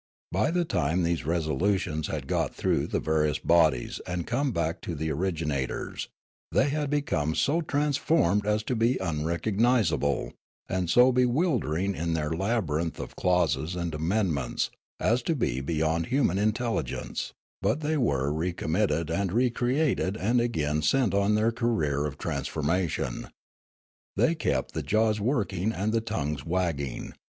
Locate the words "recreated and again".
19.31-20.81